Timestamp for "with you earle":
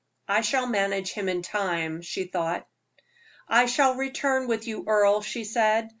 4.47-5.21